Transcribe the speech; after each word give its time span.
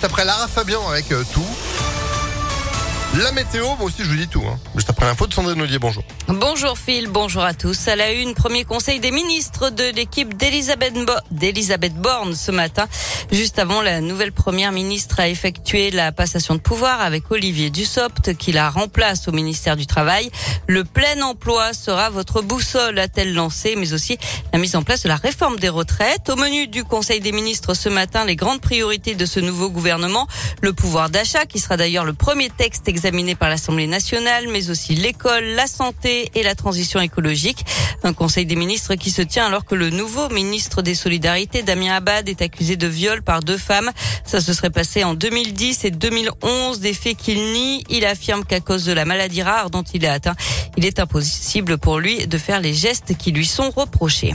Après 0.00 0.24
Lara 0.24 0.46
Fabian 0.46 0.88
avec 0.88 1.10
euh, 1.10 1.24
tout. 1.32 1.44
La 3.20 3.32
météo, 3.32 3.66
moi 3.78 3.86
aussi 3.86 4.04
je 4.04 4.08
vous 4.08 4.16
dis 4.16 4.28
tout. 4.28 4.44
Hein. 4.46 4.56
Juste 4.76 4.88
après 4.90 5.06
l'info 5.06 5.26
de 5.26 5.34
Sandrine 5.34 5.60
Ollier, 5.60 5.80
bonjour. 5.80 6.04
Bonjour 6.28 6.76
Phil, 6.76 7.08
bonjour 7.08 7.42
à 7.42 7.54
tous. 7.54 7.88
À 7.88 7.96
la 7.96 8.12
une, 8.12 8.34
premier 8.34 8.64
conseil 8.64 9.00
des 9.00 9.10
ministres 9.10 9.70
de 9.70 9.84
l'équipe 9.96 10.36
d'Elisabeth 10.36 10.92
Bo 10.92 12.02
Borne 12.02 12.34
ce 12.34 12.50
matin. 12.50 12.86
Juste 13.32 13.58
avant, 13.58 13.80
la 13.80 14.02
nouvelle 14.02 14.32
première 14.32 14.70
ministre 14.70 15.20
a 15.20 15.28
effectué 15.30 15.90
la 15.90 16.12
passation 16.12 16.54
de 16.54 16.60
pouvoir 16.60 17.00
avec 17.00 17.30
Olivier 17.30 17.70
Dussopt 17.70 18.36
qui 18.36 18.52
la 18.52 18.68
remplace 18.68 19.26
au 19.26 19.32
ministère 19.32 19.74
du 19.74 19.86
Travail. 19.86 20.30
Le 20.66 20.84
plein 20.84 21.22
emploi 21.22 21.72
sera 21.72 22.10
votre 22.10 22.42
boussole, 22.42 22.98
a-t-elle 22.98 23.32
lancé, 23.32 23.74
mais 23.74 23.94
aussi 23.94 24.18
la 24.52 24.58
mise 24.58 24.76
en 24.76 24.82
place 24.82 25.04
de 25.04 25.08
la 25.08 25.16
réforme 25.16 25.58
des 25.58 25.70
retraites. 25.70 26.28
Au 26.28 26.36
menu 26.36 26.68
du 26.68 26.84
conseil 26.84 27.20
des 27.20 27.32
ministres 27.32 27.72
ce 27.72 27.88
matin, 27.88 28.26
les 28.26 28.36
grandes 28.36 28.60
priorités 28.60 29.14
de 29.14 29.24
ce 29.24 29.40
nouveau 29.40 29.70
gouvernement, 29.70 30.26
le 30.60 30.74
pouvoir 30.74 31.08
d'achat 31.08 31.46
qui 31.46 31.58
sera 31.58 31.78
d'ailleurs 31.78 32.04
le 32.04 32.12
premier 32.12 32.50
texte 32.50 32.86
examiné 32.86 33.34
par 33.34 33.48
l'Assemblée 33.48 33.86
nationale, 33.86 34.44
mais 34.48 34.68
aussi 34.68 34.94
l'école, 34.94 35.44
la 35.44 35.66
santé 35.66 36.17
et 36.34 36.42
la 36.42 36.54
transition 36.54 37.00
écologique. 37.00 37.64
Un 38.02 38.12
conseil 38.12 38.46
des 38.46 38.56
ministres 38.56 38.94
qui 38.94 39.10
se 39.10 39.22
tient 39.22 39.46
alors 39.46 39.64
que 39.64 39.74
le 39.74 39.90
nouveau 39.90 40.28
ministre 40.28 40.82
des 40.82 40.94
Solidarités, 40.94 41.62
Damien 41.62 41.94
Abad, 41.94 42.28
est 42.28 42.42
accusé 42.42 42.76
de 42.76 42.86
viol 42.86 43.22
par 43.22 43.40
deux 43.40 43.58
femmes. 43.58 43.90
Ça 44.24 44.40
se 44.40 44.52
serait 44.52 44.70
passé 44.70 45.04
en 45.04 45.14
2010 45.14 45.84
et 45.84 45.90
2011, 45.90 46.80
des 46.80 46.94
faits 46.94 47.16
qu'il 47.16 47.52
nie. 47.52 47.84
Il 47.88 48.04
affirme 48.04 48.44
qu'à 48.44 48.60
cause 48.60 48.84
de 48.84 48.92
la 48.92 49.04
maladie 49.04 49.42
rare 49.42 49.70
dont 49.70 49.84
il 49.94 50.04
est 50.04 50.08
atteint, 50.08 50.36
il 50.76 50.84
est 50.84 50.98
impossible 50.98 51.78
pour 51.78 51.98
lui 51.98 52.26
de 52.26 52.38
faire 52.38 52.60
les 52.60 52.74
gestes 52.74 53.16
qui 53.16 53.32
lui 53.32 53.46
sont 53.46 53.70
reprochés. 53.70 54.34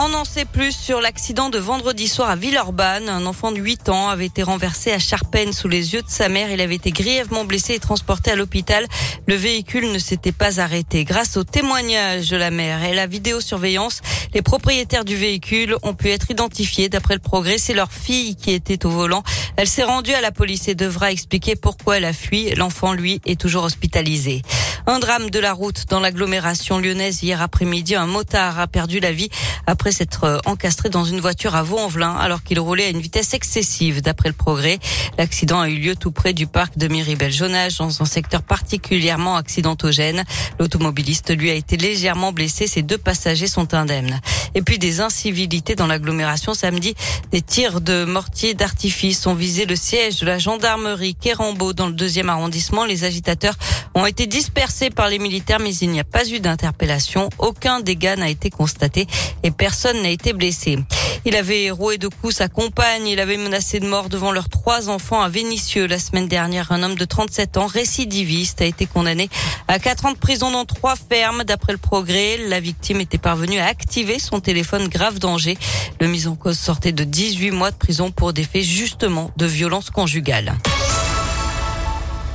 On 0.00 0.14
en 0.14 0.24
sait 0.24 0.44
plus 0.44 0.70
sur 0.70 1.00
l'accident 1.00 1.50
de 1.50 1.58
vendredi 1.58 2.06
soir 2.06 2.30
à 2.30 2.36
Villeurbanne. 2.36 3.08
Un 3.08 3.26
enfant 3.26 3.50
de 3.50 3.58
8 3.58 3.88
ans 3.88 4.08
avait 4.08 4.26
été 4.26 4.44
renversé 4.44 4.92
à 4.92 5.00
Charpennes 5.00 5.52
sous 5.52 5.66
les 5.66 5.94
yeux 5.94 6.02
de 6.02 6.08
sa 6.08 6.28
mère. 6.28 6.52
Il 6.52 6.60
avait 6.60 6.76
été 6.76 6.92
grièvement 6.92 7.44
blessé 7.44 7.74
et 7.74 7.78
transporté 7.80 8.30
à 8.30 8.36
l'hôpital. 8.36 8.86
Le 9.26 9.34
véhicule 9.34 9.90
ne 9.90 9.98
s'était 9.98 10.30
pas 10.30 10.60
arrêté. 10.60 11.02
Grâce 11.02 11.36
au 11.36 11.42
témoignage 11.42 12.28
de 12.28 12.36
la 12.36 12.52
mère 12.52 12.84
et 12.84 12.94
la 12.94 13.08
vidéosurveillance, 13.08 14.00
les 14.34 14.40
propriétaires 14.40 15.04
du 15.04 15.16
véhicule 15.16 15.74
ont 15.82 15.94
pu 15.94 16.10
être 16.10 16.30
identifiés. 16.30 16.88
D'après 16.88 17.14
le 17.14 17.20
progrès, 17.20 17.58
c'est 17.58 17.74
leur 17.74 17.90
fille 17.90 18.36
qui 18.36 18.52
était 18.52 18.86
au 18.86 18.90
volant. 18.90 19.24
Elle 19.56 19.66
s'est 19.66 19.82
rendue 19.82 20.14
à 20.14 20.20
la 20.20 20.30
police 20.30 20.68
et 20.68 20.76
devra 20.76 21.10
expliquer 21.10 21.56
pourquoi 21.56 21.96
elle 21.96 22.04
a 22.04 22.12
fui. 22.12 22.50
L'enfant, 22.54 22.92
lui, 22.92 23.20
est 23.26 23.40
toujours 23.40 23.64
hospitalisé. 23.64 24.42
Un 24.90 25.00
drame 25.00 25.28
de 25.28 25.38
la 25.38 25.52
route 25.52 25.84
dans 25.90 26.00
l'agglomération 26.00 26.78
lyonnaise 26.78 27.22
hier 27.22 27.42
après-midi. 27.42 27.94
Un 27.94 28.06
motard 28.06 28.58
a 28.58 28.66
perdu 28.66 29.00
la 29.00 29.12
vie 29.12 29.28
après 29.66 29.92
s'être 29.92 30.24
euh, 30.24 30.38
encastré 30.46 30.88
dans 30.88 31.04
une 31.04 31.20
voiture 31.20 31.54
à 31.54 31.62
Vaux-en-Velin 31.62 32.16
alors 32.16 32.42
qu'il 32.42 32.58
roulait 32.58 32.86
à 32.86 32.88
une 32.88 33.00
vitesse 33.00 33.34
excessive 33.34 34.00
d'après 34.00 34.30
le 34.30 34.34
progrès. 34.34 34.78
L'accident 35.18 35.60
a 35.60 35.68
eu 35.68 35.76
lieu 35.76 35.94
tout 35.94 36.10
près 36.10 36.32
du 36.32 36.46
parc 36.46 36.78
de 36.78 36.88
Miribel-Jonage 36.88 37.76
dans 37.76 38.00
un 38.00 38.06
secteur 38.06 38.42
particulièrement 38.42 39.36
accidentogène. 39.36 40.24
L'automobiliste 40.58 41.36
lui 41.36 41.50
a 41.50 41.54
été 41.54 41.76
légèrement 41.76 42.32
blessé. 42.32 42.66
Ses 42.66 42.80
deux 42.80 42.96
passagers 42.96 43.46
sont 43.46 43.74
indemnes. 43.74 44.18
Et 44.54 44.62
puis 44.62 44.78
des 44.78 45.00
incivilités 45.00 45.74
dans 45.74 45.86
l'agglomération 45.86 46.54
samedi. 46.54 46.94
Des 47.32 47.42
tirs 47.42 47.80
de 47.80 48.04
mortiers 48.04 48.54
d'artifice 48.54 49.26
ont 49.26 49.34
visé 49.34 49.66
le 49.66 49.76
siège 49.76 50.20
de 50.20 50.26
la 50.26 50.38
gendarmerie 50.38 51.14
Kérambeau 51.14 51.72
dans 51.72 51.86
le 51.86 51.92
deuxième 51.92 52.28
arrondissement. 52.28 52.84
Les 52.84 53.04
agitateurs 53.04 53.54
ont 53.94 54.06
été 54.06 54.26
dispersés 54.26 54.90
par 54.90 55.08
les 55.08 55.18
militaires, 55.18 55.60
mais 55.60 55.74
il 55.74 55.90
n'y 55.90 56.00
a 56.00 56.04
pas 56.04 56.28
eu 56.28 56.40
d'interpellation. 56.40 57.28
Aucun 57.38 57.80
dégât 57.80 58.16
n'a 58.16 58.28
été 58.28 58.50
constaté 58.50 59.06
et 59.42 59.50
personne 59.50 60.02
n'a 60.02 60.10
été 60.10 60.32
blessé. 60.32 60.78
Il 61.24 61.36
avait 61.36 61.70
roué 61.70 61.98
de 61.98 62.08
coups 62.08 62.36
sa 62.36 62.48
compagne. 62.48 63.06
Il 63.06 63.20
avait 63.20 63.36
menacé 63.36 63.80
de 63.80 63.86
mort 63.86 64.08
devant 64.08 64.32
leurs 64.32 64.48
trois 64.48 64.88
enfants 64.88 65.20
à 65.20 65.28
Vénissieux 65.28 65.86
la 65.86 65.98
semaine 65.98 66.28
dernière. 66.28 66.72
Un 66.72 66.82
homme 66.82 66.94
de 66.94 67.04
37 67.04 67.56
ans, 67.56 67.66
récidiviste, 67.66 68.62
a 68.62 68.64
été 68.64 68.86
condamné 68.86 69.28
à 69.66 69.78
quatre 69.78 70.06
ans 70.06 70.12
de 70.12 70.18
prison 70.18 70.50
dans 70.50 70.64
trois 70.64 70.96
fermes. 70.96 71.44
D'après 71.44 71.72
le 71.72 71.78
progrès, 71.78 72.38
la 72.38 72.60
victime 72.60 73.00
était 73.00 73.18
parvenue 73.18 73.58
à 73.58 73.66
activer 73.66 74.18
son 74.18 74.40
téléphone 74.40 74.88
grave 74.88 75.18
danger. 75.18 75.58
Le 76.00 76.06
mis 76.06 76.26
en 76.26 76.36
cause 76.36 76.58
sortait 76.58 76.92
de 76.92 77.04
18 77.04 77.50
mois 77.50 77.70
de 77.70 77.76
prison 77.76 78.10
pour 78.10 78.32
des 78.32 78.44
faits 78.44 78.62
justement 78.62 79.30
de 79.36 79.46
violence 79.46 79.90
conjugale. 79.90 80.54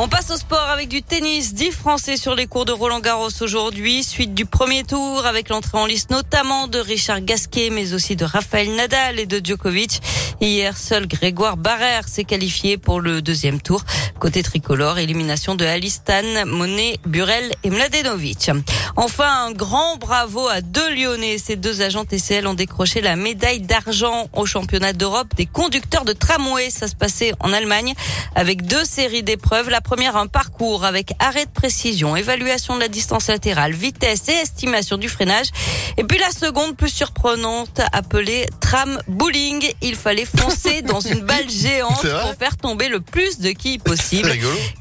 On 0.00 0.06
passe 0.06 0.30
au 0.30 0.36
sport 0.36 0.68
avec 0.70 0.88
du 0.88 1.02
tennis. 1.02 1.54
10 1.54 1.72
Français 1.72 2.16
sur 2.16 2.36
les 2.36 2.46
cours 2.46 2.64
de 2.64 2.70
Roland 2.70 3.00
Garros 3.00 3.30
aujourd'hui. 3.40 4.04
Suite 4.04 4.32
du 4.32 4.46
premier 4.46 4.84
tour 4.84 5.26
avec 5.26 5.48
l'entrée 5.48 5.76
en 5.76 5.86
liste 5.86 6.10
notamment 6.10 6.68
de 6.68 6.78
Richard 6.78 7.20
Gasquet, 7.20 7.70
mais 7.70 7.94
aussi 7.94 8.14
de 8.14 8.24
Rafael 8.24 8.72
Nadal 8.76 9.18
et 9.18 9.26
de 9.26 9.44
Djokovic. 9.44 10.00
Hier, 10.40 10.76
seul 10.76 11.08
Grégoire 11.08 11.56
Barrère 11.56 12.06
s'est 12.06 12.22
qualifié 12.22 12.78
pour 12.78 13.00
le 13.00 13.20
deuxième 13.22 13.60
tour. 13.60 13.82
Côté 14.20 14.44
tricolore, 14.44 14.98
élimination 14.98 15.56
de 15.56 15.64
Alistan, 15.64 16.46
Monet, 16.46 17.00
Burel 17.06 17.52
et 17.64 17.70
Mladenovic. 17.70 18.50
Enfin, 18.94 19.46
un 19.46 19.52
grand 19.52 19.96
bravo 19.96 20.46
à 20.46 20.60
deux 20.60 20.94
Lyonnais. 20.94 21.38
Ces 21.38 21.56
deux 21.56 21.82
agents 21.82 22.04
TCL 22.04 22.46
ont 22.46 22.54
décroché 22.54 23.00
la 23.00 23.16
médaille 23.16 23.60
d'argent 23.60 24.28
au 24.32 24.46
championnat 24.46 24.92
d'Europe 24.92 25.34
des 25.36 25.46
conducteurs 25.46 26.04
de 26.04 26.12
tramway. 26.12 26.70
Ça 26.70 26.86
se 26.86 26.94
passait 26.94 27.32
en 27.40 27.52
Allemagne 27.52 27.94
avec 28.36 28.62
deux 28.62 28.84
séries 28.84 29.24
d'épreuves. 29.24 29.70
La 29.70 29.80
première, 29.80 30.16
un 30.16 30.28
parcours 30.28 30.84
avec 30.84 31.14
arrêt 31.18 31.46
de 31.46 31.50
précision, 31.50 32.14
évaluation 32.14 32.76
de 32.76 32.80
la 32.80 32.88
distance 32.88 33.26
latérale, 33.26 33.72
vitesse 33.72 34.28
et 34.28 34.32
estimation 34.32 34.98
du 34.98 35.08
freinage. 35.08 35.48
Et 35.96 36.04
puis 36.04 36.18
la 36.18 36.30
seconde, 36.30 36.76
plus 36.76 36.90
surprenante, 36.90 37.80
appelée 37.92 38.46
tram 38.60 39.00
bowling. 39.08 39.68
Il 39.82 39.96
fallait 39.96 40.27
foncer 40.36 40.82
dans 40.82 41.00
une 41.00 41.20
balle 41.20 41.48
géante 41.48 42.02
pour 42.02 42.34
faire 42.38 42.56
tomber 42.56 42.88
le 42.88 43.00
plus 43.00 43.38
de 43.38 43.50
quilles 43.50 43.78
possible. 43.78 44.30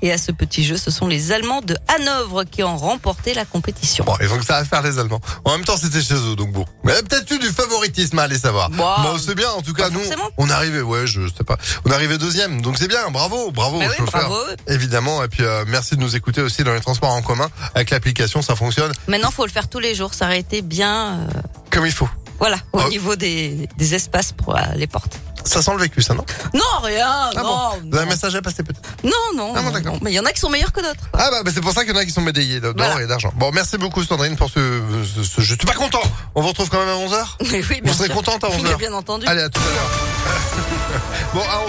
Et 0.01 0.11
à 0.11 0.17
ce 0.17 0.31
petit 0.31 0.63
jeu, 0.63 0.77
ce 0.77 0.91
sont 0.91 1.07
les 1.07 1.31
Allemands 1.31 1.61
de 1.61 1.77
Hanovre 1.87 2.43
qui 2.43 2.63
ont 2.63 2.77
remporté 2.77 3.33
la 3.33 3.45
compétition. 3.45 4.05
Bon, 4.05 4.15
ils 4.21 4.31
ont 4.31 4.37
que 4.37 4.45
ça 4.45 4.57
à 4.57 4.65
faire 4.65 4.81
les 4.81 4.99
Allemands. 4.99 5.21
En 5.45 5.51
même 5.51 5.65
temps, 5.65 5.77
c'était 5.77 6.01
chez 6.01 6.15
eux, 6.15 6.35
donc 6.35 6.51
bon. 6.51 6.65
Mais 6.83 6.93
peut-être 7.03 7.29
eu 7.31 7.39
du 7.39 7.49
favoritisme, 7.49 8.19
allez 8.19 8.37
savoir. 8.37 8.69
Bon, 8.69 8.83
bah, 8.83 9.15
c'est 9.23 9.35
bien, 9.35 9.49
en 9.51 9.61
tout 9.61 9.73
cas, 9.73 9.89
nous, 9.89 10.01
on 10.37 10.49
arrivait, 10.49 10.81
ouais, 10.81 11.07
je 11.07 11.27
sais 11.27 11.43
pas, 11.43 11.57
on 11.85 11.91
arrivait 11.91 12.17
deuxième, 12.17 12.61
donc 12.61 12.77
c'est 12.77 12.87
bien, 12.87 13.09
bravo, 13.11 13.51
bravo, 13.51 13.79
bah 13.79 13.85
bravo. 14.05 14.37
Évidemment, 14.67 15.23
et 15.23 15.27
puis 15.27 15.43
euh, 15.43 15.65
merci 15.67 15.95
de 15.95 16.01
nous 16.01 16.15
écouter 16.15 16.41
aussi 16.41 16.63
dans 16.63 16.73
les 16.73 16.81
transports 16.81 17.11
en 17.11 17.21
commun. 17.21 17.49
Avec 17.75 17.89
l'application, 17.89 18.41
ça 18.41 18.55
fonctionne. 18.55 18.91
Maintenant, 19.07 19.31
faut 19.31 19.45
le 19.45 19.51
faire 19.51 19.69
tous 19.69 19.79
les 19.79 19.95
jours, 19.95 20.13
ça 20.13 20.25
aurait 20.25 20.39
été 20.39 20.61
bien. 20.61 21.19
Euh, 21.19 21.41
Comme 21.71 21.85
il 21.85 21.91
faut. 21.91 22.09
Voilà, 22.39 22.57
au 22.73 22.81
oh. 22.85 22.89
niveau 22.89 23.15
des, 23.15 23.67
des 23.77 23.95
espaces 23.95 24.31
pour 24.31 24.55
euh, 24.55 24.61
les 24.75 24.87
portes. 24.87 25.17
Ça 25.47 25.61
sent 25.61 25.71
le 25.71 25.81
vécu, 25.81 26.01
ça, 26.01 26.13
non 26.13 26.25
Non, 26.53 26.61
rien. 26.83 27.07
Ah 27.07 27.41
non, 27.41 27.69
Vous 27.89 27.95
avez 27.95 28.05
un 28.05 28.09
message 28.09 28.35
à 28.35 28.41
passer 28.41 28.63
peut-être 28.63 28.81
Non, 29.03 29.11
non. 29.35 29.53
Ah 29.55 29.61
bon, 29.61 29.99
Mais 30.01 30.11
il 30.11 30.15
y 30.15 30.19
en 30.19 30.25
a 30.25 30.31
qui 30.31 30.39
sont 30.39 30.49
meilleurs 30.49 30.73
que 30.73 30.81
d'autres. 30.81 31.09
Ah 31.13 31.29
bah, 31.31 31.43
bah 31.43 31.51
c'est 31.53 31.61
pour 31.61 31.71
ça 31.71 31.83
qu'il 31.85 31.93
y 31.93 31.97
en 31.97 31.99
a 31.99 32.05
qui 32.05 32.11
sont 32.11 32.21
médaillés 32.21 32.59
d'or 32.59 32.99
et 32.99 33.07
d'argent. 33.07 33.31
Bon, 33.35 33.51
merci 33.53 33.77
beaucoup 33.77 34.03
Sandrine 34.03 34.35
pour 34.35 34.49
ce, 34.49 34.81
ce, 35.13 35.41
Je 35.41 35.55
suis 35.55 35.57
pas 35.65 35.73
content. 35.73 36.01
On 36.35 36.41
vous 36.41 36.49
retrouve 36.49 36.69
quand 36.69 36.79
même 36.79 36.89
à 36.89 36.95
11h 36.95 37.25
Oui, 37.41 37.65
oui, 37.69 37.81
bien 37.81 37.91
Vous 37.91 37.97
serez 37.97 38.09
contente 38.09 38.43
à 38.43 38.49
11h 38.49 38.77
bien 38.79 38.93
entendu. 38.93 39.25
Allez, 39.27 39.41
à 39.41 39.49
tout 39.49 39.61
à 39.61 39.73
l'heure. 39.73 41.01
bon, 41.33 41.41
à 41.41 41.59
11 41.59 41.65